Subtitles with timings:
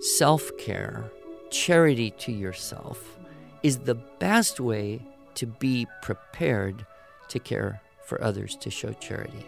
[0.00, 1.12] self care,
[1.50, 3.18] charity to yourself,
[3.62, 5.02] is the best way
[5.34, 6.86] to be prepared
[7.28, 9.46] to care for others, to show charity.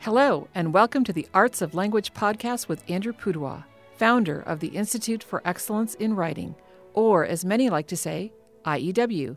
[0.00, 3.64] Hello, and welcome to the Arts of Language podcast with Andrew Pudewa,
[4.00, 6.54] founder of the Institute for Excellence in Writing,
[6.94, 8.32] or as many like to say,
[8.64, 9.36] IEW.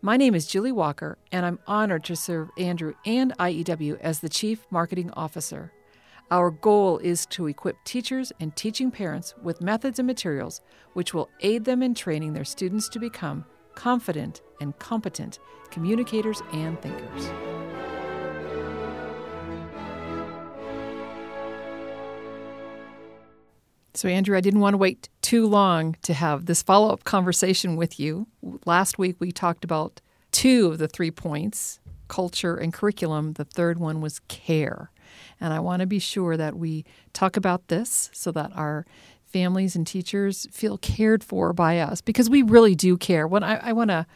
[0.00, 4.30] My name is Julie Walker, and I'm honored to serve Andrew and IEW as the
[4.30, 5.70] Chief Marketing Officer.
[6.30, 10.62] Our goal is to equip teachers and teaching parents with methods and materials
[10.94, 13.44] which will aid them in training their students to become
[13.74, 17.59] confident and competent communicators and thinkers.
[23.94, 27.76] So, Andrew, I didn't want to wait too long to have this follow up conversation
[27.76, 28.26] with you.
[28.64, 33.34] Last week we talked about two of the three points culture and curriculum.
[33.34, 34.90] The third one was care.
[35.40, 38.84] And I want to be sure that we talk about this so that our
[39.26, 43.28] families and teachers feel cared for by us because we really do care.
[43.28, 44.06] When I, I want to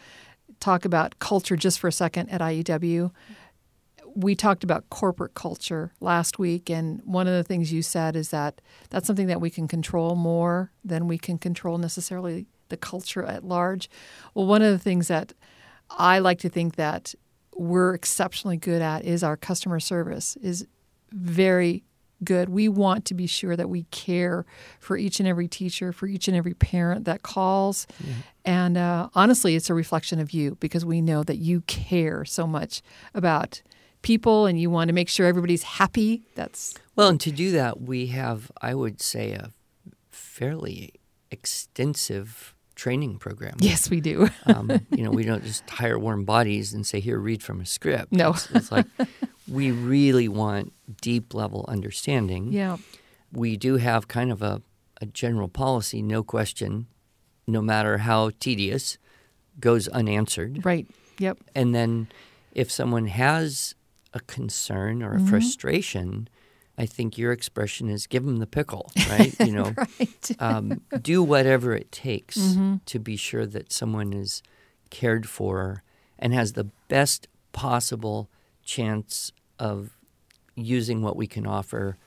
[0.59, 3.13] talk about culture just for a second at IEW
[4.15, 8.31] we talked about corporate culture last week, and one of the things you said is
[8.31, 13.25] that that's something that we can control more than we can control necessarily the culture
[13.25, 13.91] at large.
[14.35, 15.33] Well, one of the things that
[15.91, 17.15] I like to think that
[17.57, 20.67] we're exceptionally good at is our customer service is
[21.13, 21.85] very
[22.23, 22.49] good.
[22.49, 24.47] We want to be sure that we care
[24.81, 27.87] for each and every teacher, for each and every parent that calls.
[28.01, 28.15] Yeah.
[28.45, 32.47] And uh, honestly, it's a reflection of you because we know that you care so
[32.47, 32.83] much
[33.15, 33.63] about
[34.05, 36.23] people and you want to make sure everybody's happy.
[36.37, 39.51] That's well, and to do that, we have, I would say, a
[40.13, 40.93] fairly
[41.33, 43.57] extensive training program.
[43.59, 44.29] Yes, we do.
[44.47, 47.67] um, you know, we don't just hire warm bodies and say, "Here, read from a
[47.67, 48.87] script." No, it's, it's like
[49.49, 52.53] we really want deep level understanding.
[52.53, 52.77] Yeah,
[53.33, 54.63] we do have kind of a,
[55.01, 56.87] a general policy, no question,
[57.47, 58.99] no matter how tedious,
[59.59, 60.65] goes unanswered.
[60.65, 60.87] Right.
[61.19, 61.39] Yep.
[61.55, 62.09] And then
[62.55, 63.75] if someone has
[64.15, 65.27] a concern or a mm-hmm.
[65.27, 66.29] frustration,
[66.79, 69.35] I think your expression is give them the pickle, right?
[69.41, 70.31] You know, right.
[70.39, 72.77] um, do whatever it takes mm-hmm.
[72.87, 74.43] to be sure that someone is
[74.91, 75.83] cared for
[76.19, 78.31] and has the best possible
[78.65, 79.99] chance of
[80.55, 81.99] using what we can offer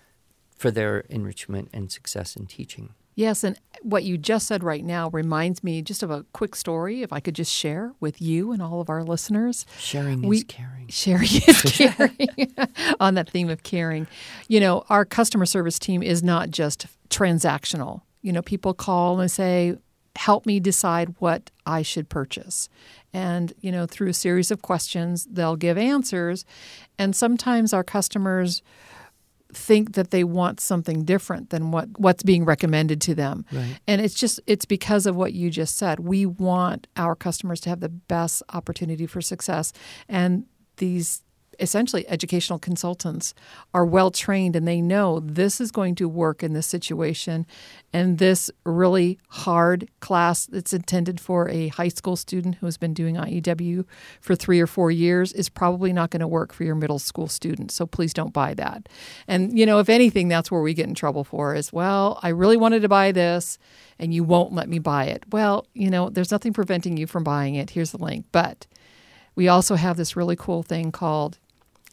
[0.55, 2.93] for their enrichment and success in teaching.
[3.17, 7.01] Yes, and what you just said right now reminds me just of a quick story,
[7.01, 9.65] if I could just share with you and all of our listeners.
[9.79, 10.87] Sharing we, is caring.
[10.89, 12.53] Sharing is caring.
[12.99, 14.05] On that theme of caring.
[14.47, 18.01] You know, our customer service team is not just transactional.
[18.21, 19.77] You know, people call and say,
[20.15, 22.69] help me decide what I should purchase.
[23.13, 26.45] And, you know, through a series of questions, they'll give answers.
[26.99, 28.61] And sometimes our customers
[29.57, 33.45] think that they want something different than what what's being recommended to them.
[33.51, 33.79] Right.
[33.87, 35.99] And it's just it's because of what you just said.
[35.99, 39.73] We want our customers to have the best opportunity for success
[40.07, 40.45] and
[40.77, 41.23] these
[41.59, 43.33] essentially educational consultants
[43.73, 47.45] are well trained and they know this is going to work in this situation.
[47.93, 52.93] And this really hard class that's intended for a high school student who has been
[52.93, 53.85] doing IEW
[54.21, 57.27] for 3 or 4 years is probably not going to work for your middle school
[57.27, 57.71] student.
[57.71, 58.89] So please don't buy that.
[59.27, 62.29] And you know if anything that's where we get in trouble for is well I
[62.29, 63.57] really wanted to buy this
[63.99, 65.23] and you won't let me buy it.
[65.31, 67.71] Well you know there's nothing preventing you from buying it.
[67.71, 68.25] Here's the link.
[68.31, 68.67] But
[69.35, 71.37] we also have this really cool thing called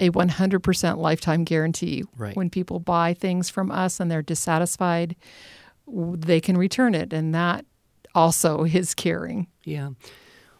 [0.00, 2.04] a 100% lifetime guarantee.
[2.16, 2.36] Right.
[2.36, 5.16] When people buy things from us and they're dissatisfied,
[5.86, 7.64] they can return it, and that
[8.14, 9.46] also is caring.
[9.64, 9.90] Yeah.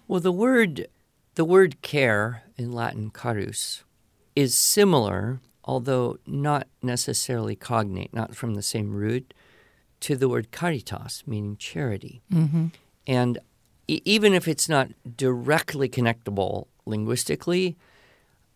[0.06, 0.88] Well, the word
[1.34, 3.82] the word care in Latin carus
[4.36, 9.34] is similar, although not necessarily cognate, not from the same root,
[10.00, 12.22] to the word caritas, meaning charity.
[12.32, 12.66] Mm-hmm.
[13.06, 13.38] And
[13.88, 17.76] e- even if it's not directly connectable linguistically,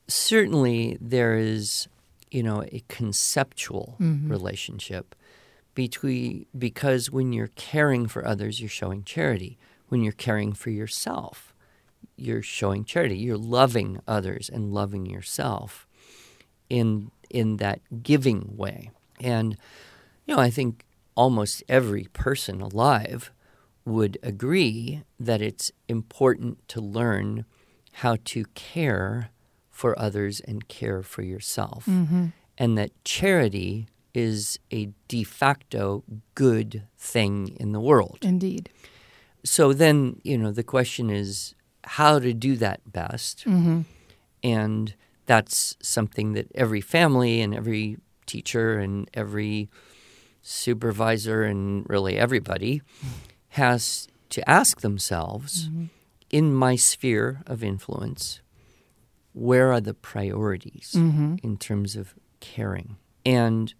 [0.08, 1.88] certainly there is,
[2.30, 4.30] you know, a conceptual mm-hmm.
[4.30, 5.14] relationship
[5.74, 9.58] between because when you're caring for others, you're showing charity.
[9.88, 11.54] When you're caring for yourself,
[12.16, 13.16] you're showing charity.
[13.16, 15.86] You're loving others and loving yourself
[16.68, 18.90] in in that giving way.
[19.20, 19.56] And
[20.26, 20.84] you know, I think
[21.14, 23.32] almost every person alive
[23.84, 27.44] would agree that it's important to learn
[27.92, 29.30] how to care
[29.78, 31.86] for others and care for yourself.
[31.86, 32.26] Mm-hmm.
[32.58, 36.02] And that charity is a de facto
[36.34, 38.18] good thing in the world.
[38.22, 38.70] Indeed.
[39.44, 41.54] So then, you know, the question is
[41.84, 43.44] how to do that best.
[43.46, 43.82] Mm-hmm.
[44.42, 44.94] And
[45.26, 49.68] that's something that every family and every teacher and every
[50.42, 52.82] supervisor and really everybody
[53.50, 55.70] has to ask themselves
[56.30, 58.40] in my sphere of influence,
[59.32, 62.96] where are the priorities in terms of caring?
[63.24, 63.72] And,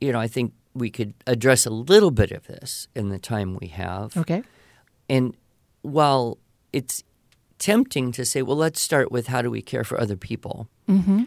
[0.00, 3.56] you know, I think we could address a little bit of this in the time
[3.60, 4.16] we have.
[4.16, 4.42] Okay.
[5.08, 5.36] And
[5.82, 6.38] while
[6.72, 7.02] it's
[7.58, 11.24] tempting to say, well, let's start with how do we care for other people, Mm-hmm.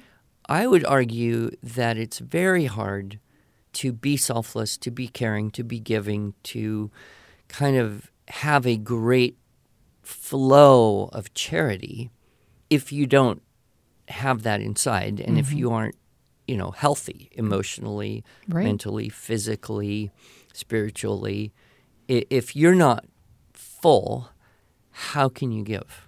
[0.50, 3.20] I would argue that it's very hard
[3.74, 6.92] to be selfless, to be caring, to be giving, to
[7.48, 9.38] kind of have a great
[10.02, 12.12] flow of charity
[12.70, 13.42] if you don't
[14.10, 15.58] have that inside and if mm-hmm.
[15.58, 15.96] you aren't,
[16.48, 18.66] you know, healthy emotionally, Right.
[18.66, 20.12] mentally, physically,
[20.54, 21.54] spiritually.
[22.08, 23.06] If you're not
[23.54, 24.30] full,
[24.92, 26.08] how can you give?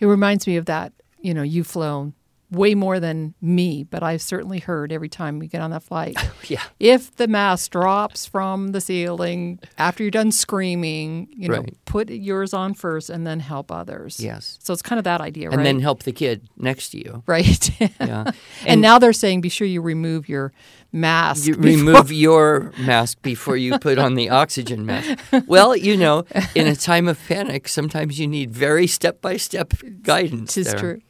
[0.00, 0.92] It reminds me of that.
[1.20, 2.14] You know, you've flown
[2.50, 6.16] way more than me, but I've certainly heard every time we get on that flight.
[6.46, 6.62] Yeah.
[6.78, 11.74] if the mask drops from the ceiling after you're done screaming, you know, Right.
[11.86, 14.20] put yours on first and then help others.
[14.20, 14.58] Yes.
[14.62, 15.54] So it's kind of that idea, right?
[15.54, 15.64] And right?
[15.64, 17.22] then help the kid next to you.
[17.26, 17.70] right.
[18.00, 18.30] Yeah.
[18.66, 20.52] and, now they're saying be sure you remove your
[20.92, 21.46] mask.
[21.46, 25.18] You remove your mask before you put on the oxygen mask.
[25.46, 26.24] Well, you know,
[26.54, 30.54] in a time of panic, sometimes you need very step by step guidance.
[30.54, 30.74] There.
[30.78, 31.00] true.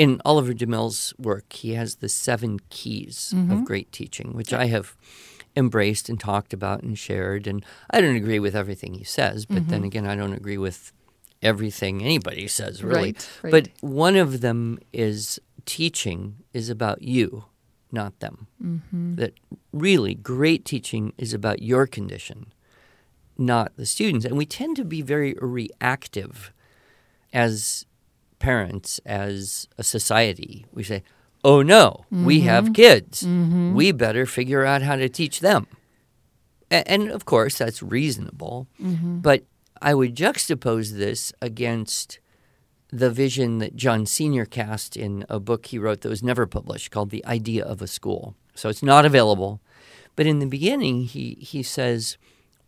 [0.00, 3.64] In Oliver DeMille's work, he has the seven keys of mm-hmm.
[3.64, 4.96] great teaching, which I have
[5.54, 7.46] embraced and talked about and shared.
[7.46, 9.84] And I don't agree with everything he says, but then mm-hmm.
[9.84, 10.94] again, I don't agree with
[11.42, 13.12] everything anybody says, really.
[13.12, 13.50] Right, right.
[13.50, 17.44] But one of them is teaching is about you,
[17.92, 18.46] not them.
[18.64, 19.16] Mm-hmm.
[19.16, 19.34] That
[19.70, 22.54] really great teaching is about your condition,
[23.36, 24.24] not the students.
[24.24, 26.54] And we tend to be very reactive
[27.34, 27.84] as
[28.40, 30.66] parents, as a society.
[30.72, 31.04] We say,
[31.44, 32.48] oh no, we mm-hmm.
[32.48, 33.22] have kids.
[33.22, 33.74] Mm-hmm.
[33.74, 35.68] We better figure out how to teach them.
[36.70, 38.66] A- And of course, that's reasonable.
[38.82, 39.20] Mm-hmm.
[39.20, 39.44] But
[39.80, 42.18] I would juxtapose this against
[42.92, 46.90] the vision that John Senior cast in a book he wrote that was never published
[46.90, 48.34] called The Idea of a School.
[48.54, 49.60] So it's not available.
[50.16, 52.18] But in the beginning, he, he says,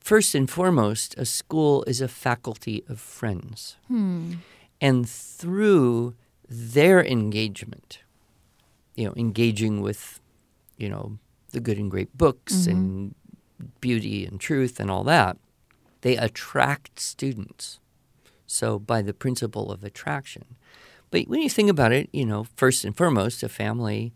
[0.01, 3.77] first and foremost, a school is a faculty of friends.
[3.89, 4.35] Hmm.
[4.83, 6.15] And through
[6.49, 8.01] their engagement,
[8.97, 10.21] you know, engaging with,
[10.77, 11.19] you know,
[11.53, 12.71] the good and great books mm-hmm.
[12.71, 13.15] and
[13.81, 15.37] beauty and truth and all that,
[16.01, 17.79] they attract students.
[18.47, 20.57] So by the principle of attraction.
[21.13, 24.13] But when you think about it, you know, first and foremost, a family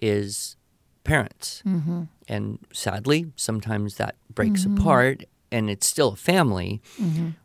[0.00, 0.56] is
[1.04, 1.62] parents.
[1.66, 2.04] Mm-hmm.
[2.28, 4.78] And sadly, sometimes that breaks mm-hmm.
[4.78, 6.80] apart and it's still a family,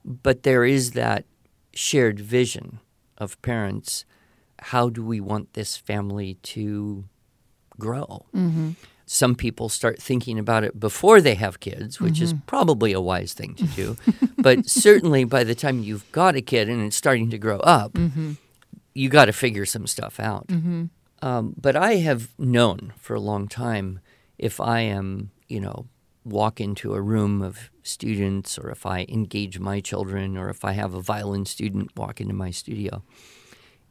[0.06, 1.26] but there is that
[1.74, 2.80] shared vision
[3.18, 4.06] of parents.
[4.60, 7.06] How do we want this family to
[7.78, 8.26] grow?
[8.34, 8.72] Mm-hmm.
[9.06, 12.46] Some people start thinking about it before they have kids, which is mm-hmm.
[12.46, 13.98] probably a wise thing to do.
[14.38, 17.94] but certainly by the time you've got a kid and it's starting to grow up,
[17.94, 18.34] mm-hmm.
[18.94, 20.48] you got to figure some stuff out.
[21.22, 24.00] Um, but I have known for a long time
[24.38, 25.88] if I am, you know,
[26.26, 30.72] walk into a room of students or if I engage my children or if I
[30.74, 33.04] have a violin student walk into my studio,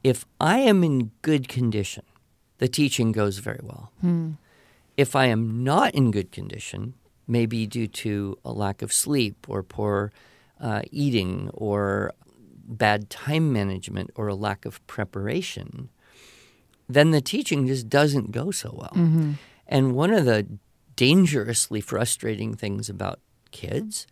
[0.03, 2.05] if I am in good condition,
[2.59, 3.93] the teaching goes very well.
[4.97, 6.95] If I am not in good condition,
[7.27, 10.13] maybe due to a lack of sleep or poor
[10.61, 12.13] uh, eating or
[12.65, 15.89] bad time management or a lack of preparation,
[16.89, 18.93] then the teaching just doesn't go so well.
[19.67, 20.47] And one of the
[20.97, 23.19] dangerously frustrating things about
[23.53, 24.07] kids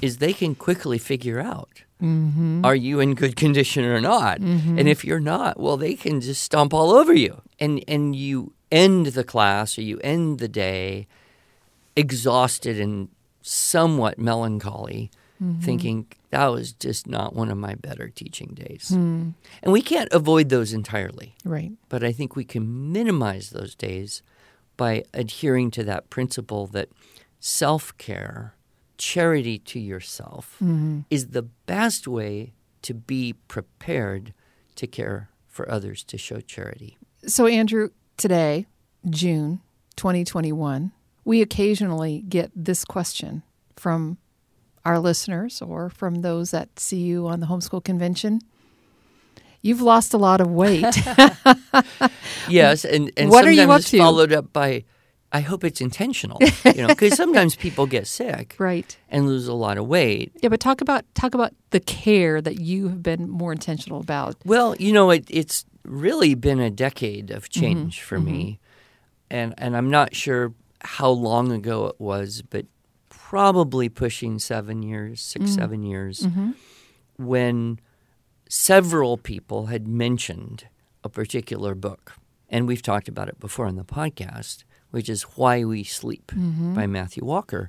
[0.00, 2.64] is they can quickly figure out mm-hmm.
[2.64, 4.40] are you in good condition or not?
[4.40, 4.78] Mm-hmm.
[4.78, 7.40] And if you're not, well, they can just stomp all over you.
[7.58, 11.06] And, and you end the class or you end the day
[11.96, 13.08] exhausted and
[13.42, 15.10] somewhat melancholy,
[15.42, 15.60] mm-hmm.
[15.60, 18.88] thinking that was just not one of my better teaching days.
[18.88, 19.30] Hmm.
[19.62, 21.72] And we can't avoid those entirely, Right.
[21.88, 24.22] but I think we can minimize those days
[24.76, 26.88] by adhering to that principle that
[27.38, 28.53] self care,
[28.98, 31.00] charity to yourself, mm-hmm.
[31.10, 34.34] is the best way to be prepared
[34.76, 36.98] to care for others, to show charity.
[37.26, 38.66] So, Andrew, today,
[39.08, 39.60] June
[39.96, 40.92] 2021,
[41.24, 43.42] we occasionally get this question
[43.76, 44.18] from
[44.84, 48.40] our listeners or from those that see you on the homeschool convention.
[49.62, 50.84] You've lost a lot of weight.
[52.48, 53.98] Yes, and, and What are you sometimes up to?
[53.98, 54.84] followed up by,
[55.34, 58.96] I hope it's intentional, you know, because sometimes people get sick Right.
[59.08, 60.30] and lose a lot of weight.
[60.40, 64.36] Yeah, but talk about talk about the care that you have been more intentional about.
[64.44, 67.60] Well, you know, it, it's really been a decade of mm-hmm.
[67.60, 68.60] change for me,
[69.30, 69.36] mm-hmm.
[69.36, 72.66] and and I'm not sure how long ago it was, but
[73.08, 75.48] probably pushing seven years, 6 mm.
[75.48, 76.52] seven years, mm-hmm.
[77.16, 77.80] when
[78.48, 80.68] several people had mentioned
[81.02, 82.12] a particular book,
[82.48, 84.62] and we've talked about it before on the podcast,
[84.94, 86.72] which is Why We Sleep mm-hmm.
[86.72, 87.68] by Matthew Walker,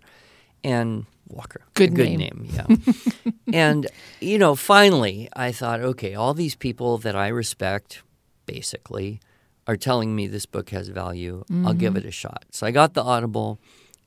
[0.64, 2.20] and Walker, Good good name.
[2.20, 3.32] name, yeah.
[3.54, 3.88] and
[4.20, 8.04] you know, finally, I thought, okay, all these people that I respect,
[8.46, 9.20] basically,
[9.66, 11.44] are telling me this book has value.
[11.66, 12.06] I'll give mm-hmm.
[12.06, 12.46] it a shot.
[12.52, 13.60] So I got the Audible,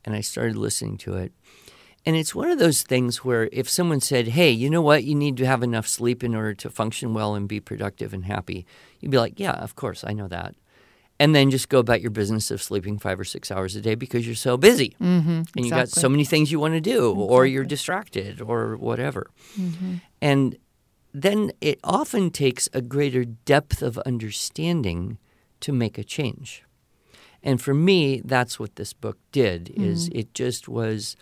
[0.04, 1.32] and I started listening to it.
[2.06, 5.16] And it's one of those things where if someone said, hey, you know what, you
[5.16, 8.64] need to have enough sleep in order to function well and be productive and happy,
[9.00, 10.54] you'd be like, yeah, of course, I know that.
[11.20, 13.96] And then just go about your business of sleeping five or six hours a day
[13.96, 14.94] because you're so busy.
[15.00, 18.76] Mm-hmm, and you got so many things you want to do, or you're distracted, or
[18.76, 19.28] whatever.
[19.58, 19.94] Mm-hmm.
[20.22, 20.56] And
[21.12, 25.18] then it often takes a greater depth of understanding
[25.60, 26.62] to make a change.
[27.42, 30.18] And for me, that's what this book did is mm-hmm.
[30.18, 31.16] it just was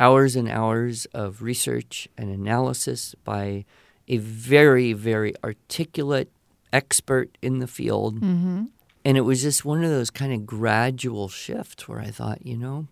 [0.00, 3.64] hours and hours of research and analysis by
[4.08, 6.30] a very, very articulate
[6.72, 8.20] expert in the field.
[8.20, 8.64] Mm-hmm.
[9.04, 12.56] And it was just one of those kind of gradual shifts where I thought, you
[12.56, 12.88] know,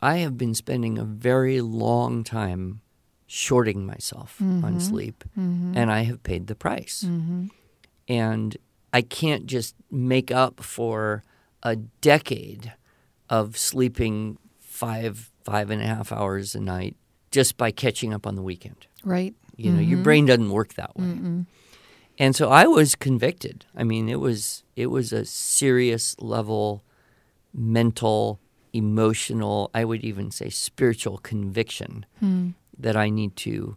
[0.00, 2.82] I have been spending a very long time
[3.26, 4.78] shorting myself on mm-hmm.
[4.78, 5.76] sleep, mm-hmm.
[5.76, 7.04] and I have paid the price.
[7.04, 7.46] Mm-hmm.
[8.08, 8.56] And
[8.92, 11.24] I can't just make up for
[11.62, 12.74] a decade
[13.28, 16.96] of sleeping five, five and a half hours a night
[17.32, 18.86] just by catching up on the weekend.
[19.02, 19.34] Right.
[19.56, 21.44] You know, your brain doesn't work that way.
[22.18, 23.66] And so I was convicted.
[23.76, 26.82] I mean, it was it was a serious level
[27.52, 28.38] mental,
[28.72, 32.50] emotional, I would even say spiritual conviction hmm.
[32.78, 33.76] that I need to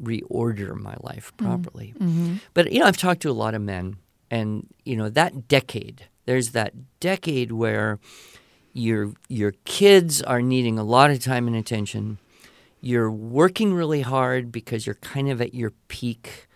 [0.00, 1.44] reorder my life hmm.
[1.44, 1.94] properly.
[1.98, 2.36] Mm-hmm.
[2.54, 3.96] But you know, I've talked to a lot of men
[4.30, 7.98] and you know, that decade, there's that decade where
[8.72, 12.18] your your kids are needing a lot of time and attention.
[12.80, 16.48] You're working really hard because you're kind of at your peak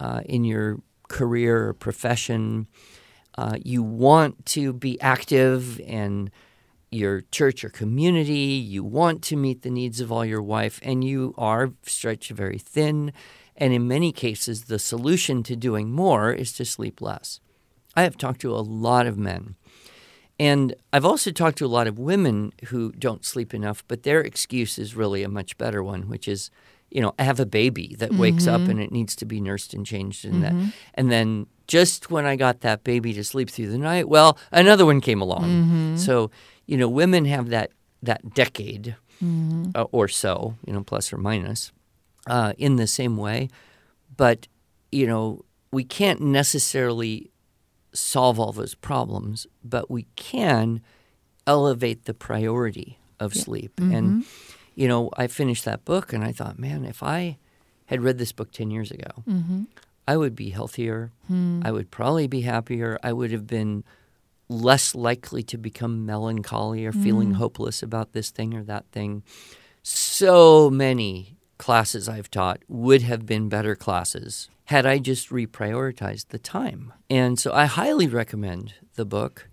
[0.00, 2.66] uh, in your career or profession.
[3.36, 6.30] Uh, you want to be active in
[6.90, 8.32] your church or community.
[8.32, 12.58] You want to meet the needs of all your wife, and you are stretched very
[12.58, 13.12] thin.
[13.56, 17.40] And in many cases, the solution to doing more is to sleep less.
[17.94, 19.56] I have talked to a lot of men.
[20.38, 24.20] And I've also talked to a lot of women who don't sleep enough, but their
[24.20, 26.50] excuse is really a much better one, which is,
[26.90, 28.70] you know, I have a baby that wakes up mm-hmm.
[28.70, 30.52] and it needs to be nursed and changed and that.
[30.52, 30.68] Mm-hmm.
[30.94, 34.86] And then just when I got that baby to sleep through the night, well, another
[34.86, 35.44] one came along.
[35.44, 35.96] Mm-hmm.
[35.96, 36.30] So,
[36.66, 38.96] you know, women have that that decade
[39.74, 41.72] uh, or so, you know, plus or minus,
[42.26, 43.48] uh, in the same way.
[44.16, 44.46] But,
[44.92, 47.30] you know, we can't necessarily
[47.92, 50.80] solve all those problems, but we can
[51.46, 53.80] elevate the priority of sleep.
[53.80, 54.24] And,
[54.78, 57.36] you know, I finished that book and I thought, man, if I
[57.86, 59.64] had read this book 10 years ago, mm-hmm.
[60.06, 61.10] I would be healthier.
[61.26, 61.62] Hmm.
[61.64, 62.96] I would probably be happier.
[63.02, 63.82] I would have been
[64.48, 67.38] less likely to become melancholy or feeling mm-hmm.
[67.38, 69.24] hopeless about this thing or that thing.
[69.82, 76.38] So many classes I've taught would have been better classes had I just reprioritized the
[76.38, 76.92] time.
[77.10, 79.48] And so I highly recommend the book.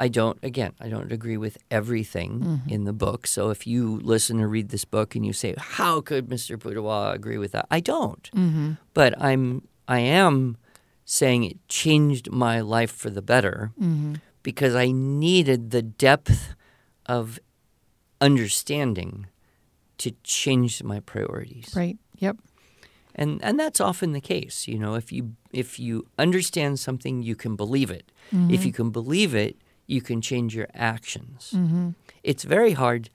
[0.00, 2.70] I don't, again, I don't agree with everything mm-hmm.
[2.70, 3.26] in the book.
[3.26, 6.56] So if you listen or read this book and you say, "How could Mr.
[6.56, 8.30] Pudewa agree with that?" I don't.
[8.34, 8.72] Mm-hmm.
[8.94, 10.56] But I'm, I am
[11.04, 14.14] saying it changed my life for the better mm-hmm.
[14.42, 16.54] because I needed the depth
[17.04, 17.38] of
[18.20, 19.26] understanding
[19.98, 21.98] to change my priorities Right.
[22.18, 22.36] Yep.
[23.14, 27.34] and and that's often the case you know if you if you understand something you
[27.34, 28.12] can believe it
[28.48, 29.56] if you can believe it
[29.90, 31.52] you can change your actions.
[31.54, 31.90] Mm-hmm.
[32.22, 33.10] It's very hard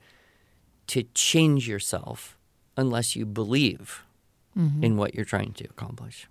[0.88, 2.36] to change yourself
[2.76, 4.02] unless you believe
[4.56, 4.84] mm-hmm.
[4.84, 6.28] in what you're trying to accomplish.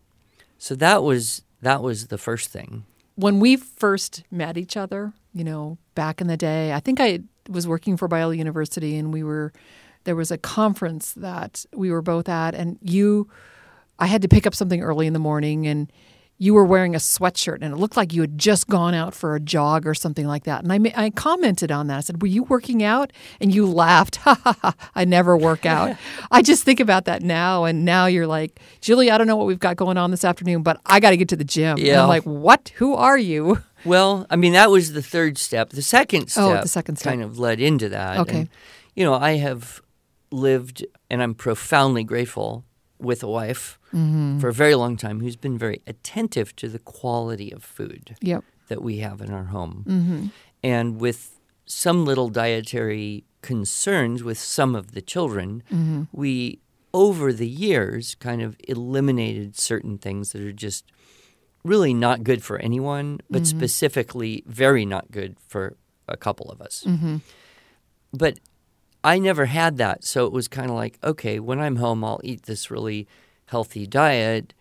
[0.57, 2.85] So that was that was the first thing.
[3.15, 7.19] When we first met each other, you know, back in the day, I think I
[7.49, 9.51] was working for Biola University and we were
[10.03, 13.29] there was a conference that we were both at and you
[13.97, 15.91] I had to pick up something early in the morning and
[16.38, 19.36] you were wearing a sweatshirt and it looked like you had just gone out for
[19.36, 20.63] a jog or something like that.
[20.63, 21.98] And I, ma- I commented on that.
[21.98, 23.13] I said, Were you working out?
[23.39, 24.18] And you laughed.
[24.25, 24.74] Ha ha ha.
[24.96, 25.96] I never work out.
[26.32, 27.63] I just think about that now.
[27.63, 30.62] And now you're like, Julie, I don't know what we've got going on this afternoon,
[30.63, 31.77] but I got to get to the gym.
[31.77, 32.01] And Yeah.
[32.01, 32.74] I'm like, What?
[32.75, 33.62] Who are you?
[33.86, 35.70] Well, I mean, that was the third step.
[35.70, 37.12] The second step, Oh, the second step.
[37.12, 38.18] kind of led into that.
[38.22, 38.38] Okay.
[38.39, 38.50] And,
[38.96, 39.80] you know, I have
[40.32, 42.65] lived, and I'm profoundly grateful
[42.98, 44.39] with a wife Mm-hmm.
[44.39, 48.43] for a very long time who's been very attentive to the quality of food Yep.
[48.67, 49.83] that we have in our home.
[49.87, 50.25] Mm-hmm.
[50.61, 56.03] And with some little dietary concerns with some of the children, Mm-hmm.
[56.11, 56.59] we,
[56.93, 60.83] over the years, kind of eliminated certain things that are just
[61.63, 63.57] really not good for anyone, but Mm-hmm.
[63.57, 65.75] specifically very not good for
[66.07, 66.83] a couple of us.
[66.85, 67.17] Mm-hmm.
[68.13, 68.39] But
[69.03, 70.03] I never had that.
[70.03, 73.07] So it was kind of like, okay, when I'm home, I'll eat this really
[73.45, 74.53] healthy diet.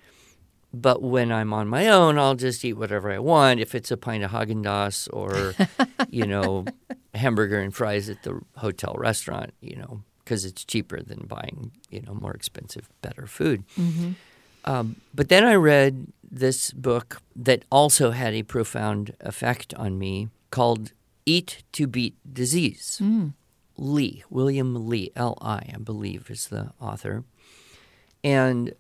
[0.73, 3.61] But when I'm on my own, I'll just eat whatever I want.
[3.61, 5.55] If it's a pint of Haagen Dazs or,
[6.11, 6.65] you know,
[7.15, 12.03] hamburger and fries at the hotel restaurant, you know, because it's cheaper than buying, you
[12.03, 13.65] know, more expensive, better food.
[13.79, 14.13] Mm-hmm.
[14.65, 20.29] Um, but then I read this book that also had a profound effect on me
[20.51, 20.93] called
[21.27, 22.99] Eat to Beat Disease.
[23.03, 23.35] Mm.
[23.77, 27.25] Li, William Li, L I, I believe, is the author.
[28.25, 28.73] And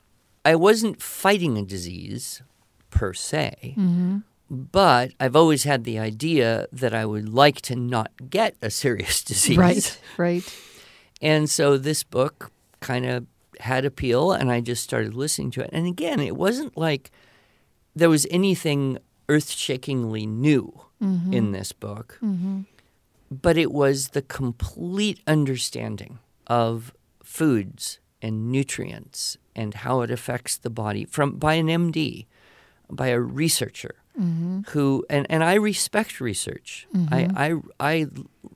[0.44, 2.42] I wasn't fighting a disease
[2.90, 4.18] per se, Mm-hmm.
[4.50, 9.22] but I've always had the idea that I would like to not get a serious
[9.30, 9.58] disease.
[9.58, 9.98] Right.
[10.16, 10.58] Right.
[11.22, 13.26] And so this book kind of
[13.60, 15.70] had appeal, and I just started listening to it.
[15.72, 17.10] And again, it wasn't like
[17.94, 18.98] there was anything
[19.28, 20.80] earth shakingly new
[21.30, 22.62] in this book, Mm-hmm.
[23.30, 30.70] but it was the complete understanding of foods and nutrients and how it affects the
[30.70, 32.26] body from by an MD,
[32.90, 34.60] by a researcher Mm-hmm.
[34.72, 36.86] who and, and I respect research.
[37.10, 37.48] I, I
[37.92, 38.06] I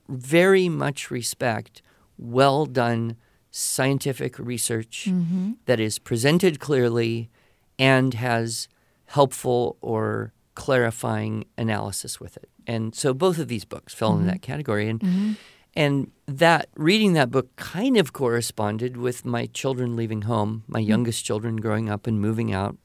[0.07, 1.81] very much respect
[2.17, 3.17] well done
[3.51, 5.51] scientific research Mm-hmm.
[5.65, 7.29] that is presented clearly
[7.77, 8.69] and has
[9.07, 12.49] helpful or clarifying analysis with it.
[12.67, 15.33] And so both of these books fell into that category and Mm-hmm.
[15.75, 21.25] And that reading that book kind of corresponded with my children leaving home, my youngest
[21.25, 22.77] children growing up and moving out.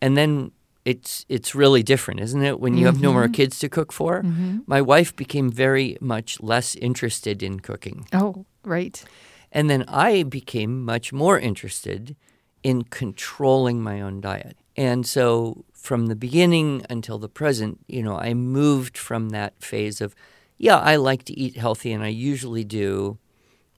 [0.00, 0.52] And then
[0.84, 2.60] it's it's really different, isn't it?
[2.60, 4.22] When you have no more kids to cook for.
[4.22, 4.58] Mm-hmm.
[4.66, 8.06] My wife became very much less interested in cooking.
[8.12, 9.04] Oh, right.
[9.50, 12.14] And then I became much more interested
[12.62, 14.56] in controlling my own diet.
[14.76, 20.00] And so from the beginning until the present, you know, I moved from that phase
[20.00, 20.14] of,
[20.58, 23.18] yeah, I like to eat healthy and I usually do,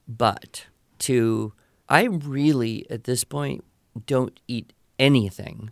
[0.07, 0.65] but
[0.99, 1.53] to
[1.87, 3.63] I really at this point
[4.05, 5.71] don't eat anything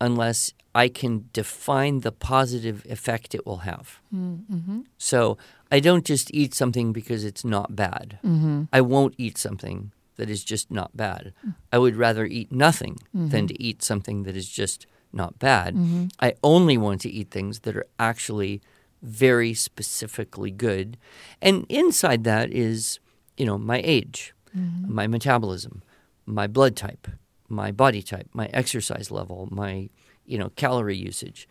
[0.00, 4.00] unless I can define the positive effect it will have.
[4.14, 4.80] Mm-hmm.
[4.96, 5.36] So
[5.70, 8.18] I don't just eat something because it's not bad.
[8.24, 8.64] Mm-hmm.
[8.72, 11.32] I won't eat something that is just not bad.
[11.72, 15.74] I would rather eat nothing than to eat something that is just not bad.
[15.74, 16.06] Mm-hmm.
[16.20, 18.60] I only want to eat things that are actually
[19.02, 20.96] very specifically good.
[21.40, 22.98] And inside that is,
[23.36, 24.94] you know, my age, Mm-hmm.
[24.94, 25.82] my metabolism,
[26.24, 27.06] my blood type,
[27.48, 29.90] my body type, my exercise level, my,
[30.24, 31.46] you know, calorie usage.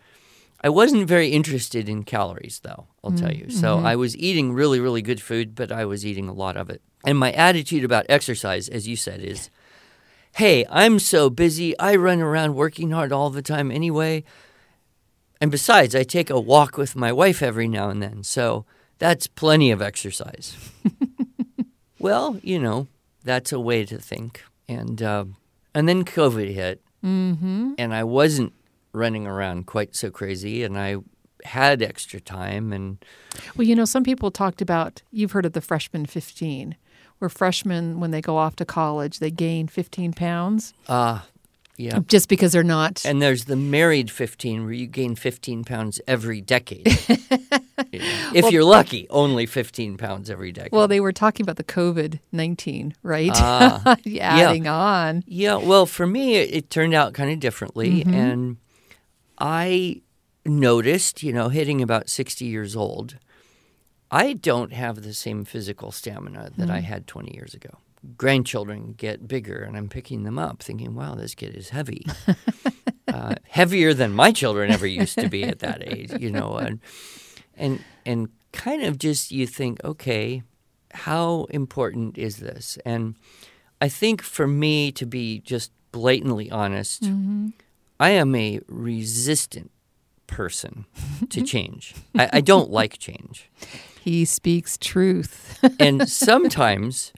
[0.63, 3.51] I wasn't very interested in calories, though, I'll tell you.
[3.51, 6.71] So I was eating really, really good food, but I was eating a lot of
[6.71, 6.81] it.
[7.05, 9.51] And my attitude about exercise, as you said, is
[10.33, 11.77] hey, I'm so busy.
[11.79, 14.23] I run around working hard all the time anyway.
[15.39, 18.23] And besides, I take a walk with my wife every now and then.
[18.23, 18.65] So
[18.97, 20.57] that's plenty of exercise.
[21.99, 22.87] well, you know,
[23.23, 24.43] that's a way to think.
[24.67, 25.25] And, uh,
[25.73, 27.73] and then COVID hit Mm-hmm.
[27.77, 28.53] and I wasn't
[28.91, 30.97] running around quite so crazy, and I
[31.45, 32.97] had extra time, and
[33.55, 36.75] Well, you know, some people talked about, you've heard of the freshman 15,
[37.19, 41.19] where freshmen, when they go off to college, they gain 15 pounds uh
[41.77, 41.99] yeah.
[42.07, 43.05] just because they're not.
[43.05, 46.87] And there's the married 15 where you gain 15 pounds every decade.
[47.91, 50.71] You know, if you're lucky, only 15 pounds every decade.
[50.71, 53.31] well, they were talking about the COVID 19, right?
[53.35, 55.23] Ah, Adding on.
[55.27, 58.03] Yeah, well, for me, it, it turned out kind of differently.
[58.03, 58.57] And
[59.37, 60.01] I
[60.43, 63.17] noticed, you know, hitting about 60 years old,
[64.09, 67.77] I don't have the same physical stamina that I had 20 years ago.
[68.15, 72.05] Grandchildren get bigger, and I'm picking them up, thinking, wow, this kid is heavy.
[73.07, 76.57] uh, heavier than my children ever used to be at that age, you know.
[76.57, 76.79] And,
[77.55, 80.43] and, and kind of just you think, okay,
[80.93, 82.77] how important is this?
[82.85, 83.15] And
[83.81, 87.49] I think for me to be just blatantly honest, Mm-hmm.
[87.99, 89.71] I am a resistant
[90.27, 90.85] person
[91.29, 91.95] to change.
[92.15, 93.49] I, I don't like change.
[94.07, 95.59] He speaks truth.
[95.81, 97.11] And sometimes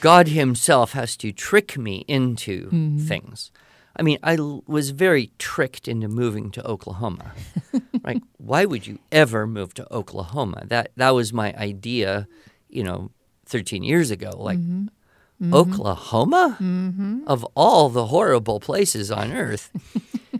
[0.00, 2.98] God Himself has to trick me into mm-hmm.
[2.98, 3.50] things.
[3.98, 7.32] I mean, I l- was very tricked into moving to Oklahoma,
[8.06, 10.62] Like, why would you ever move to Oklahoma?
[10.66, 12.28] That that was my idea,
[12.68, 13.10] you know,
[13.46, 14.30] 13 years ago.
[14.36, 14.86] Like, mm-hmm.
[15.42, 15.54] Mm-hmm.
[15.54, 16.56] Oklahoma?
[17.26, 19.70] Of all the horrible places on earth.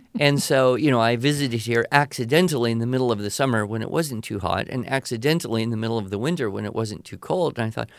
[0.19, 3.81] and so, you know, I visited here accidentally in the middle of the summer when
[3.81, 7.03] it wasn't too hot, and accidentally in the middle of the winter when it wasn't
[7.03, 7.59] too cold.
[7.59, 7.89] And I thought,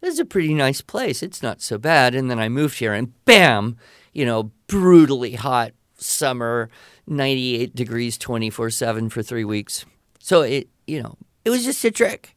[0.00, 1.22] this is a pretty nice place.
[1.22, 2.14] It's not so bad.
[2.14, 3.76] And then I moved here, and bam,
[4.12, 6.68] you know, brutally hot summer,
[7.06, 9.84] 98 degrees 24 7 for three weeks.
[10.18, 12.34] So it, you know, it was just a trick.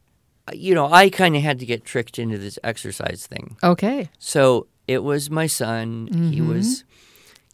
[0.52, 3.56] You know, I kind of had to get tricked into this exercise thing.
[3.62, 4.08] Okay.
[4.18, 6.08] So it was my son.
[6.10, 6.48] He mm-hmm.
[6.48, 6.84] was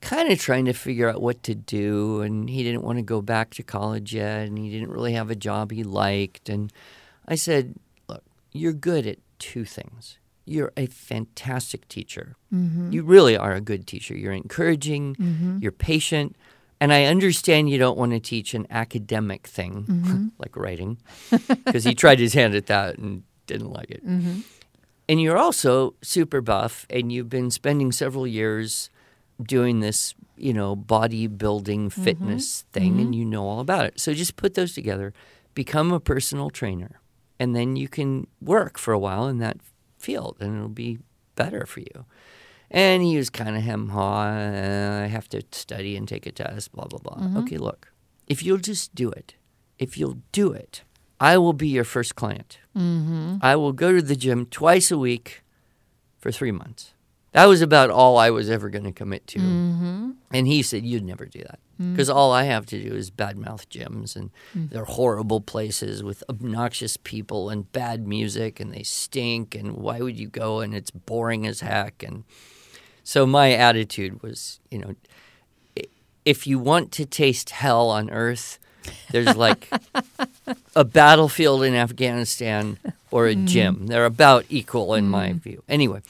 [0.01, 3.21] kind of trying to figure out what to do, and he didn't want to go
[3.21, 6.49] back to college yet, and he didn't really have a job he liked.
[6.49, 6.73] And
[7.27, 7.75] I said,
[8.09, 10.19] Look, you're good at two things.
[10.45, 12.37] You're a fantastic teacher.
[12.55, 12.93] Mm-hmm.
[12.93, 14.17] You really are a good teacher.
[14.17, 15.59] You're encouraging, mm-hmm.
[15.61, 16.37] you're patient.
[16.81, 20.27] And I understand you don't want to teach an academic thing mm-hmm.
[20.39, 20.99] like writing,
[21.31, 24.03] because he tried his hand at that and didn't like it.
[25.09, 28.91] And you're also super buff, and you've been spending several years
[29.41, 34.01] doing this, you know, bodybuilding fitness thing, and you know all about it.
[34.01, 35.13] So just put those together,
[35.55, 37.01] become a personal trainer,
[37.39, 39.59] and then you can work for a while in that
[39.99, 40.99] field, and it'll be
[41.35, 42.05] better for you.
[42.71, 44.23] And he was kind of hem haw.
[44.27, 47.41] uh, I have to study and take a test, blah, blah, blah.
[47.43, 47.93] Okay, look,
[48.27, 49.35] if you'll just do it,
[49.79, 50.83] if you'll do it,
[51.21, 52.59] I will be your first client.
[53.43, 55.43] I will go to the gym twice a week
[56.19, 56.93] for three months.
[57.37, 59.39] That was about all I was ever going to commit to.
[59.39, 60.13] Mm-hmm.
[60.33, 61.59] And he said, You'd never do that.
[61.79, 61.93] Mm.
[61.93, 64.71] Because all I have to do is badmouth gyms, and mm.
[64.71, 69.55] they're horrible places with obnoxious people and bad music, and they stink.
[69.55, 70.61] And why would you go?
[70.61, 72.03] And it's boring as heck.
[72.03, 72.25] And
[73.05, 74.95] so my attitude was, you know,
[76.25, 78.59] if you want to taste hell on earth,
[79.11, 79.69] there's like
[80.75, 82.79] a battlefield in Afghanistan
[83.11, 83.47] or a mm.
[83.47, 83.89] gym.
[83.89, 85.63] They're about equal in my view.
[85.69, 86.01] Anyway,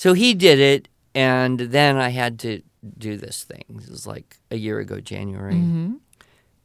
[0.00, 2.62] so he did it, and then I had to
[2.96, 3.64] do this thing.
[3.68, 5.56] This was like a year ago, January.
[5.56, 5.96] Mm-hmm.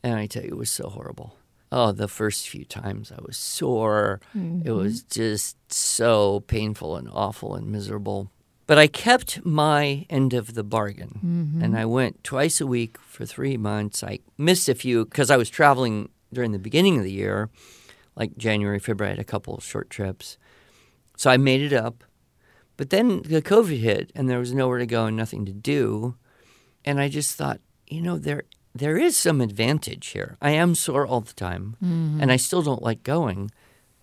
[0.04, 1.36] And I tell you, it was so horrible.
[1.69, 4.21] Oh, the first few times I was sore.
[4.34, 4.71] It mm-hmm.
[4.74, 8.32] was just so painful and awful and miserable.
[8.67, 11.19] But I kept my end of the bargain.
[11.21, 11.62] Mm-hmm.
[11.62, 14.02] And I went twice a week for three months.
[14.02, 17.50] I missed a few because I was traveling during the beginning of the year,
[18.15, 19.10] like January, February.
[19.10, 20.38] I had a couple of short trips.
[21.17, 22.06] So I made it up.
[22.78, 26.16] But then the COVID hit and there was nowhere to go and nothing to do.
[26.84, 30.38] And I just thought, you know, there there is some advantage here.
[30.42, 32.20] I am sore all the time mm-hmm.
[32.22, 33.50] and I still don't like going,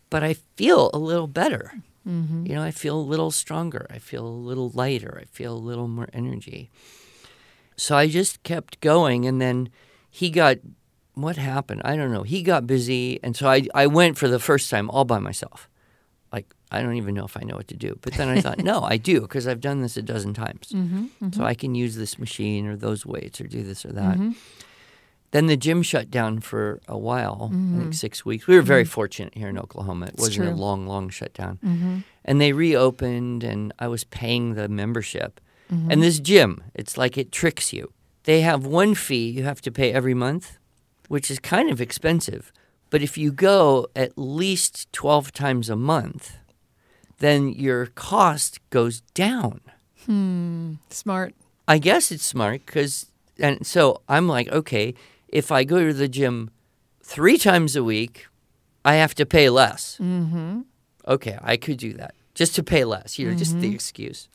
[0.09, 1.75] but I feel a little better.
[2.09, 2.47] Mm-hmm.
[2.47, 3.87] You know, I feel a little stronger.
[3.91, 5.19] I feel a little lighter.
[5.21, 6.71] I feel a little more energy.
[7.77, 9.69] So I just kept going and then
[10.11, 10.59] he got
[11.15, 11.83] what happened?
[11.85, 12.23] I don't know.
[12.23, 15.69] He got busy and so I I went for the first time all by myself.
[16.73, 17.99] I don't even know if I know what to do.
[18.01, 20.73] But then I thought, no, I do because I've done this a dozen times.
[20.73, 21.31] Mm-hmm, mm-hmm.
[21.33, 24.15] So I can use this machine or those weights or do this or that.
[24.15, 24.33] Mm-hmm.
[25.33, 28.47] Then the gym shut down for a while, I think six weeks.
[28.47, 30.07] We were very fortunate here in Oklahoma.
[30.07, 32.05] It wasn't a long, long shutdown.
[32.23, 35.41] And they reopened, and I was paying the membership.
[35.71, 37.95] And this gym, it's like it tricks you.
[38.25, 40.59] They have one fee you have to pay every month,
[41.09, 42.53] which is kind of expensive.
[42.91, 46.37] But if you go at least 12 times a month,
[47.23, 49.61] then your cost goes down.
[50.07, 50.75] Hmm.
[50.91, 51.35] Smart.
[51.69, 53.07] I guess it's smart because,
[53.39, 54.95] and so I'm like, okay,
[55.29, 56.51] if I go to the gym
[57.03, 58.27] three times a week,
[58.85, 59.99] I have to pay less.
[60.03, 60.63] Mm-hmm.
[61.07, 63.19] Okay, I could do that just to pay less.
[63.19, 64.29] You know, just the excuse.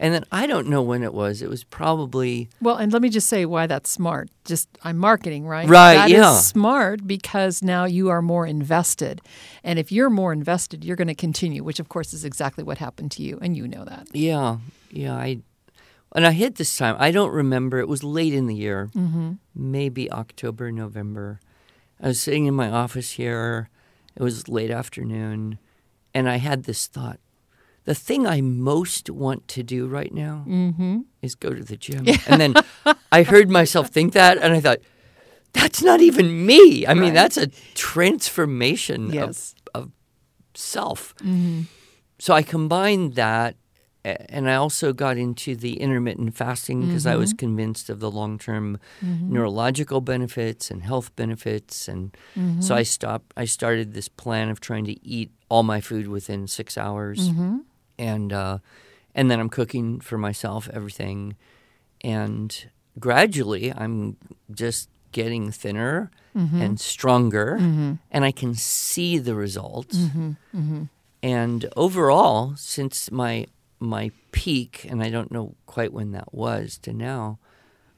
[0.00, 1.42] And then I don't know when it was.
[1.42, 4.30] It was probably Well, and let me just say why that's smart.
[4.44, 5.68] Just I'm marketing, right?
[5.68, 6.34] Right, That yeah.
[6.34, 9.20] smart because now you are more invested.
[9.64, 12.78] And if you're more invested, you're going to continue, which of course is exactly what
[12.78, 14.06] happened to you and you know that.
[14.12, 14.58] yeah,
[14.90, 15.14] yeah.
[15.14, 15.40] I
[16.14, 16.96] and I hit this time.
[16.98, 17.80] I don't remember.
[17.80, 19.32] It was late in the year, mm-hmm.
[19.54, 21.40] maybe October, November.
[22.00, 23.68] I was sitting in my office here.
[24.16, 25.58] It was late afternoon,
[26.14, 27.18] and I had this thought:
[27.88, 30.98] the thing I most want to do right now mm-hmm.
[31.22, 32.04] is go to the gym.
[32.26, 32.54] And then
[33.10, 34.80] I heard myself think that, and I thought,
[35.54, 36.86] that's not even me.
[36.86, 37.14] I mean, Right.
[37.14, 39.54] that's a transformation Yes.
[39.74, 39.90] of, of
[40.54, 41.14] self.
[41.20, 41.62] Mm-hmm.
[42.18, 43.56] So I combined that,
[44.04, 47.38] and I also got into the intermittent fasting because I was mm-hmm.
[47.38, 51.88] convinced of the long term neurological benefits and health benefits.
[51.88, 52.14] And
[52.60, 56.46] so I stopped, I started this plan of trying to eat all my food within
[56.46, 57.30] six hours.
[57.98, 58.58] And, uh,
[59.14, 61.36] and then I'm cooking for myself everything.
[62.02, 64.16] And gradually, I'm
[64.50, 66.60] just getting thinner mm-hmm.
[66.60, 67.94] and stronger, mm-hmm.
[68.10, 69.96] and I can see the results.
[69.96, 70.84] Mm-hmm.
[71.22, 73.46] And overall, since my
[73.80, 77.38] my peak, and I don't know quite when that was to now,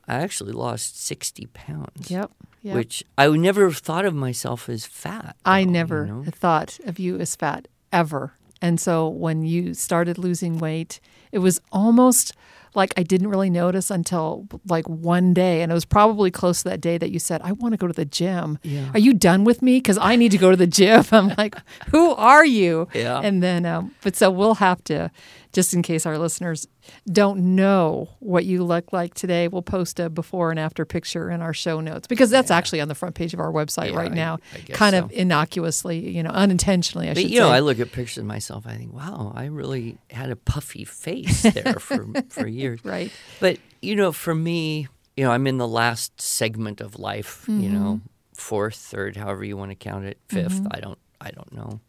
[0.09, 2.11] I actually lost sixty pounds.
[2.11, 2.31] Yep.
[2.63, 2.75] yep.
[2.75, 5.37] Which I would never have thought of myself as fat.
[5.45, 6.25] I though, you never know?
[6.31, 8.35] thought of you as fat ever.
[8.63, 11.01] And so when you started losing weight,
[11.33, 12.35] it was almost
[12.75, 15.63] like I didn't really notice until like one day.
[15.63, 17.87] And it was probably close to that day that you said, I want to go
[17.87, 18.59] to the gym.
[18.63, 18.91] Yeah.
[18.95, 19.79] Are you done with me?
[19.79, 21.05] Because I need to go to the gym.
[21.13, 21.57] I'm like,
[21.91, 22.89] who are you?
[22.95, 23.21] Yeah.
[23.21, 25.11] And then, um, but so we'll have to,
[25.53, 26.67] just in case our listeners
[27.11, 31.43] don't know what you look like today, we'll post a before and after picture in
[31.43, 34.13] our show notes because that's actually on the front page of our website Yeah, right
[34.13, 35.05] I- now, I kind so.
[35.05, 37.51] of innocuously, you know, unintentionally, I But should you know.
[37.51, 38.67] I look at pictures of myself.
[38.67, 42.85] I think, wow, I really had a puffy face there for for years.
[42.85, 43.11] right.
[43.41, 47.45] But you know, for me, you know, I'm in the last segment of life.
[47.49, 48.07] You know, Mm-hmm.
[48.37, 51.81] fourth, third, however you want to count it, 5th I don't, I don't know,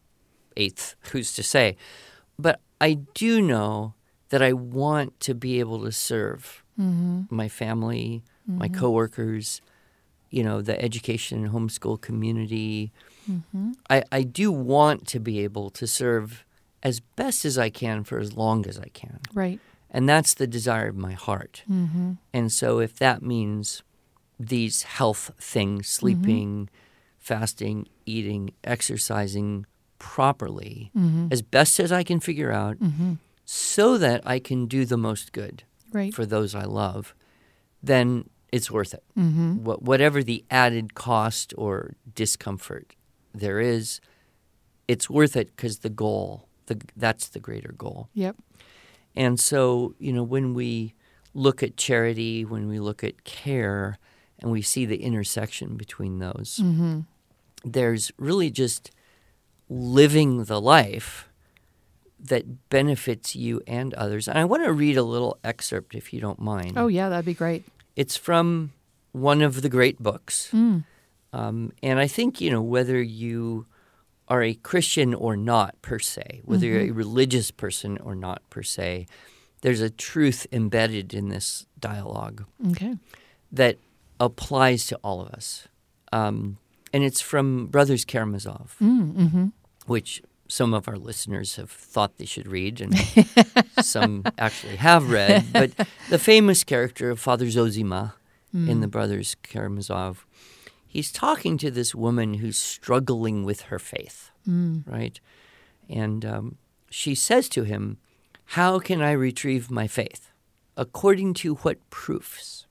[0.57, 0.95] eighth.
[1.11, 1.77] Who's to say?
[2.39, 3.93] But I do know
[4.29, 7.23] that I want to be able to serve Mm-hmm.
[7.29, 9.61] my family, my coworkers,
[10.29, 12.91] you know, the education and homeschool community.
[13.29, 13.73] Mm-hmm.
[13.89, 16.45] I, I do want to be able to serve
[16.81, 19.19] as best as I can for as long as I can.
[19.33, 19.59] Right.
[19.91, 21.63] And that's the desire of my heart.
[21.69, 22.13] Mm-hmm.
[22.33, 23.83] And so if that means
[24.39, 26.69] these health things, sleeping,
[27.19, 29.67] fasting, eating, exercising
[30.01, 31.27] properly, Mm-hmm.
[31.31, 32.77] as best as I can figure out,
[33.45, 36.13] so that I can do the most good Right.
[36.13, 37.13] for those I love,
[37.83, 39.03] then it's worth it.
[39.17, 39.63] Mm-hmm.
[39.63, 42.95] Wha- Whatever the added cost or discomfort
[43.33, 44.01] there is,
[44.87, 48.09] it's worth it because the goal, the, that's the greater goal.
[48.13, 48.35] Yep.
[49.15, 50.93] And so, you know, when we
[51.33, 53.97] look at charity, when we look at care,
[54.39, 57.01] and we see the intersection between those, Mm-hmm.
[57.63, 58.89] there's really just
[59.71, 61.29] living the life
[62.19, 64.27] that benefits you and others.
[64.27, 66.73] And I want to read a little excerpt, if you don't mind.
[66.75, 67.63] Oh, yeah, that'd be great.
[67.95, 68.73] It's from
[69.13, 70.49] one of the great books.
[70.53, 70.83] Mm.
[71.33, 73.65] Um, and I think, you know, whether you
[74.27, 78.63] are a Christian or not per se, whether you're a religious person or not per
[78.63, 79.07] se,
[79.61, 82.95] there's a truth embedded in this dialogue Okay.
[83.51, 83.77] that
[84.19, 85.67] applies to all of us.
[86.11, 86.57] Um,
[86.93, 89.47] and it's from Brothers Karamazov, Mm, mm-hmm.
[89.87, 92.97] Which some of our listeners have thought they should read, and
[93.81, 95.45] some actually have read.
[95.53, 95.71] But
[96.09, 98.13] the famous character of Father Zosima
[98.53, 100.25] in the Brothers Karamazov,
[100.85, 104.29] he's talking to this woman who's struggling with her faith,
[104.85, 105.17] right?
[105.89, 106.57] And um,
[106.89, 107.97] she says to him,
[108.45, 110.31] How can I retrieve my faith?
[110.75, 112.65] According to what proofs?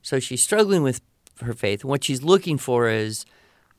[0.00, 1.02] So she's struggling with
[1.42, 1.82] her faith.
[1.82, 3.26] And what she's looking for is,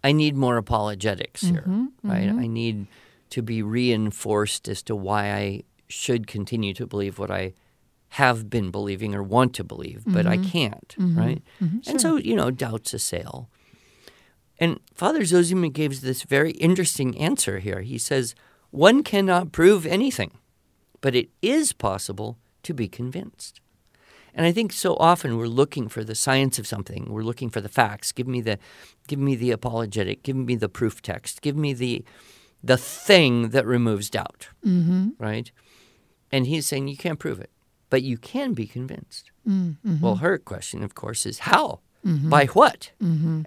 [0.07, 2.29] I need more apologetics here, mm-hmm, right?
[2.29, 2.39] Mm-hmm.
[2.39, 2.87] I need
[3.31, 7.53] to be reinforced as to why I should continue to believe what I
[8.11, 10.49] have been believing or want to believe, but I mm-hmm.
[10.49, 11.41] can't, right?
[11.59, 13.49] And so, you know, doubts assail.
[14.59, 17.81] And Father Zosima gives this very interesting answer here.
[17.81, 18.33] He says,
[18.71, 20.37] One cannot prove anything,
[21.01, 23.59] but it is possible to be convinced.
[24.37, 27.11] And I think so often we're looking for the science of something.
[27.11, 28.13] We're looking for the facts.
[28.13, 28.59] Give me the,
[29.07, 30.23] give me the apologetic.
[30.23, 31.41] Give me the proof text.
[31.41, 32.05] Give me the,
[32.63, 34.47] the thing that removes doubt.
[34.65, 35.09] Mm-hmm.
[35.17, 35.51] Right?
[36.31, 37.49] And he's saying you can't prove it,
[37.89, 39.31] but you can be convinced.
[39.45, 39.99] Mm-hmm.
[39.99, 41.79] Well, her question, of course, is how?
[42.29, 42.91] By what?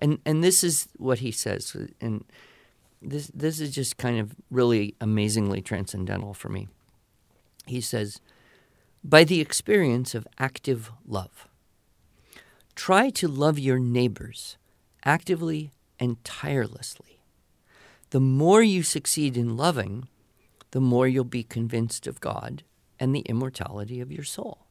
[0.02, 2.24] And and this is what he says, and
[3.00, 6.68] this this is just kind of really amazingly transcendental for me.
[7.66, 8.20] He says,
[9.02, 11.48] by the experience of active love.
[12.74, 14.56] Try to love your neighbors
[15.04, 17.20] actively and tirelessly.
[18.10, 20.08] The more you succeed in loving,
[20.72, 22.62] the more you'll be convinced of God
[22.98, 24.66] and the immortality of your soul.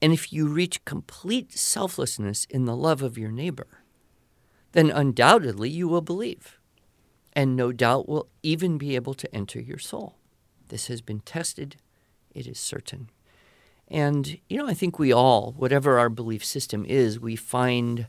[0.00, 3.82] And if you reach complete selflessness in the love of your neighbor,
[4.72, 6.58] then undoubtedly you will believe,
[7.32, 10.16] and no doubt will even be able to enter your soul.
[10.68, 11.76] This has been tested,
[12.34, 13.08] it is certain.
[13.88, 18.08] And, you know, I think we all, whatever our belief system is, we find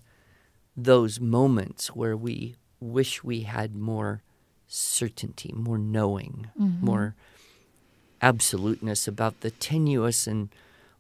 [0.76, 4.22] those moments where we wish we had more
[4.68, 6.86] certainty, more knowing, mm-hmm.
[6.86, 7.16] more
[8.22, 10.50] absoluteness about the tenuous and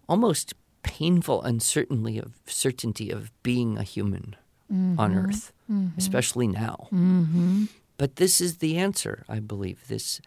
[0.08, 4.36] almost painful uncertainty of certainty of being a human
[4.70, 5.18] on mm-hmm.
[5.18, 5.98] earth, mm-hmm.
[5.98, 6.88] especially now.
[6.92, 7.66] Mm-hmm.
[7.98, 9.88] But this is the answer, I believe.
[9.88, 10.22] This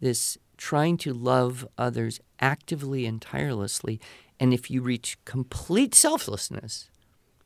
[0.00, 4.00] this trying to love others actively and tirelessly.
[4.38, 6.88] And if you reach complete selflessness,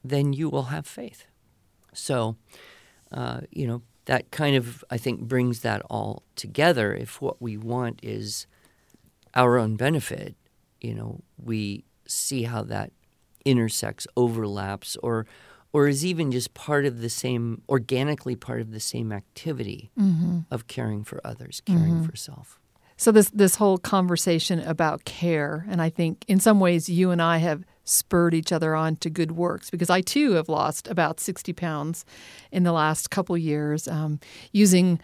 [0.05, 1.25] then you will have faith.
[1.95, 2.37] So,
[3.11, 6.93] uh, you know, that kind of, I think, brings that all together.
[6.95, 8.47] If what we want is
[9.35, 10.35] our own benefit,
[10.83, 12.93] you know, we see how that
[13.47, 15.27] intersects, overlaps, or
[15.73, 20.41] or is even just part of the same, organically part of the same activity Mm-hmm.
[20.51, 22.61] of caring for others, caring for self.
[22.97, 27.21] So this this whole conversation about care, and I think in some ways you and
[27.21, 31.21] I have spurred each other on to good works because I too have lost about
[31.21, 32.05] sixty pounds
[32.51, 34.19] in the last couple years um,
[34.53, 34.99] using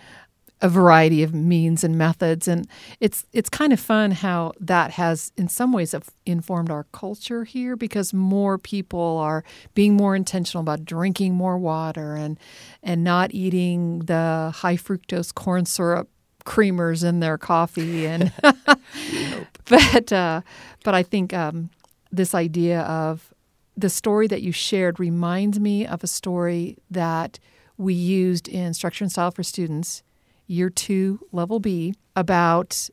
[0.62, 2.66] a variety of means and methods, and
[2.98, 7.76] it's it's kind of fun how that has in some ways informed our culture here
[7.76, 12.38] because more people are being more intentional about drinking more water and
[12.82, 16.08] and not eating the high fructose corn syrup
[16.44, 18.32] creamers in their coffee and
[19.68, 20.42] but uh,
[20.84, 21.70] but I think um,
[22.10, 23.32] this idea of
[23.76, 27.38] the story that you shared reminds me of a story that
[27.78, 30.02] we used in structure and style for students
[30.46, 32.90] year two level b about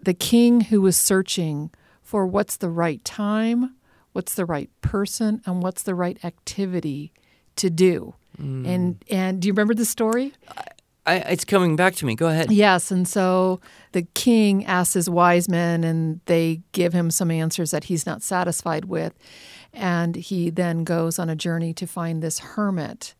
[0.00, 1.70] the king who was searching
[2.02, 3.74] for what's the right time
[4.12, 7.12] what's the right person and what's the right activity
[7.56, 8.14] to do.
[8.66, 10.32] And and do you remember the story
[11.04, 12.14] I, it's coming back to me.
[12.14, 12.52] Go ahead.
[12.52, 13.60] Yes, and so
[13.90, 18.22] the king asks his wise men, and they give him some answers that he's not
[18.22, 19.12] satisfied with.
[19.72, 23.14] And he then goes on a journey to find this hermit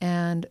[0.00, 0.46] and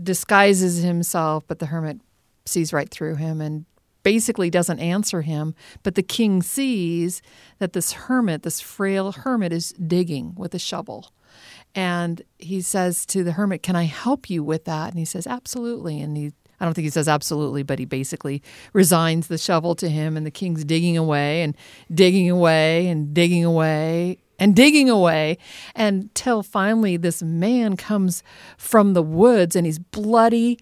[0.00, 2.00] disguises himself, but the hermit
[2.46, 3.66] sees right through him and
[4.02, 5.54] basically doesn't answer him.
[5.82, 7.22] But the king sees
[7.58, 11.12] that this hermit, this frail hermit, is digging with a shovel.
[11.74, 14.90] And he says to the hermit, Can I help you with that?
[14.90, 16.00] And he says, Absolutely.
[16.00, 18.42] And he, I don't think he says absolutely, but he basically
[18.74, 20.16] resigns the shovel to him.
[20.16, 21.56] And the king's digging away and
[21.92, 25.38] digging away and digging away and digging away
[25.74, 28.22] until finally this man comes
[28.58, 30.58] from the woods and he's bloody.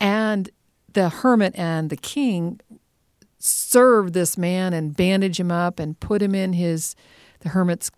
[0.00, 0.50] And
[0.92, 2.60] the hermit and the king
[3.38, 6.94] serve this man and bandage him up and put him in his,
[7.40, 7.90] the hermit's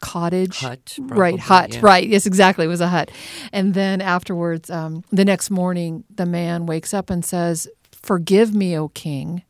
[0.00, 0.60] cottage.
[0.60, 1.74] Hut, right hut.
[1.74, 1.80] yeah.
[1.82, 3.10] right yes exactly it was a hut.
[3.52, 8.76] And then afterwards um, the next morning the man wakes up and says forgive me
[8.78, 9.42] o king.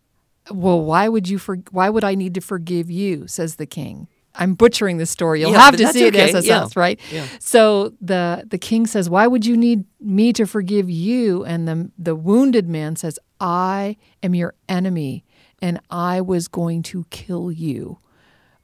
[0.51, 3.27] Well why would you for, why would i need to forgive you?
[3.27, 4.09] says the king.
[4.39, 5.41] I'm butchering this story.
[5.41, 7.01] You'll Yeah, have to see okay, it as yeah, right?
[7.11, 7.27] Yeah.
[7.41, 11.45] so the the king says why would you need me to forgive you?
[11.45, 15.25] And the the wounded man says i am your enemy
[15.61, 17.99] and i was going to kill you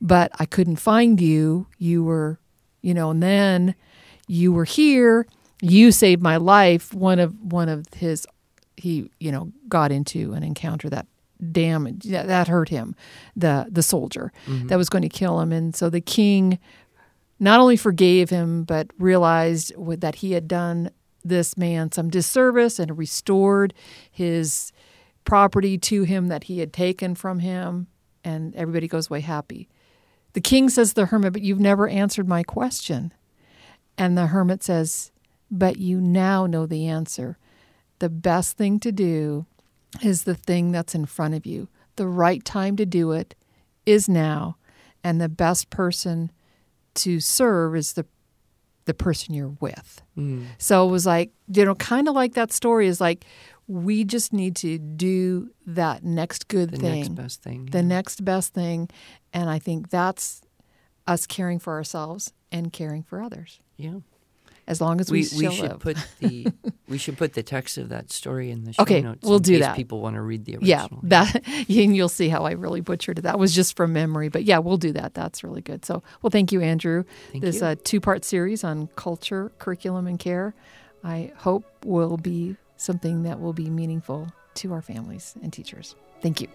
[0.03, 1.69] but I couldn't find you.
[1.79, 2.41] You were,
[2.83, 3.75] you know, and then
[4.27, 5.27] you were here.
[5.63, 6.93] You saved my life.
[6.93, 8.27] One of one of his,
[8.77, 11.07] he, you know, got into an encounter that
[11.53, 12.97] damaged that, that hurt him,
[13.37, 14.67] the the soldier mm-hmm.
[14.67, 16.59] that was going to kill him, and so the king
[17.39, 20.91] not only forgave him but realized that he had done
[21.25, 23.75] this man some disservice and restored
[24.11, 24.73] his
[25.25, 27.87] property to him that he had taken from him,
[28.25, 29.69] and everybody goes away happy.
[30.33, 33.13] The king says to the hermit, But you've never answered my question.
[33.99, 35.11] And the hermit says,
[35.51, 37.39] But you now know the answer.
[37.99, 39.47] The best thing to do
[40.03, 41.69] is the thing that's in front of you.
[41.97, 43.35] The right time to do it
[43.85, 44.57] is now.
[45.05, 46.31] And the best person
[46.95, 48.07] to serve is the
[48.85, 50.03] the person you're with.
[50.19, 50.47] Mm.
[50.59, 53.25] So it was like, you know, kind of like that story is like,
[53.73, 57.67] we just need to do that next good The thing The next best thing.
[57.67, 58.89] the next best thing.
[59.33, 60.43] And I think that's
[61.07, 63.61] us caring for ourselves and caring for others.
[63.77, 63.99] yeah.
[64.65, 65.81] As long as we, We, we should live.
[65.81, 66.47] put the
[66.89, 69.27] we should put the text of that story in the show Okay, notes.
[69.29, 69.75] we'll do that.
[69.75, 70.69] People want to read the original.
[70.69, 73.23] yeah, that and you'll see how I really butchered it.
[73.23, 75.15] That was just from memory, but yeah, we'll do that.
[75.15, 75.85] That's really good.
[75.85, 77.03] So, well, thank you, Andrew.
[77.33, 77.67] Thank this you.
[77.67, 80.55] Uh, two-part series on culture, curriculum, and care,
[81.03, 85.95] I hope will be something that will be meaningful to our families and teachers.
[86.21, 86.49] Thank you.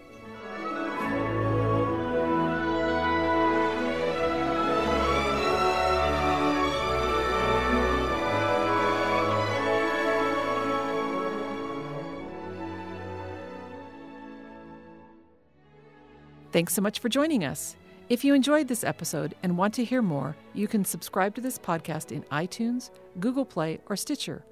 [16.52, 17.76] Thanks so much for joining us.
[18.10, 21.60] If you enjoyed this episode and want to hear more, you can subscribe to this
[21.60, 24.44] podcast in iTunes, Google Play, or Stitcher,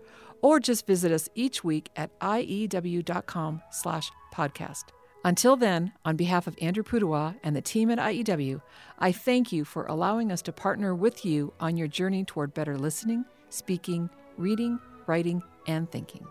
[0.45, 4.83] or just visit us each week at iew.com slash podcast.
[5.23, 8.61] Until then, on behalf of Andrew Pudewa and the team at IEW,
[8.99, 12.77] I thank you for allowing us to partner with you on your journey toward better
[12.77, 16.27] listening, speaking, reading, writing, and thinking.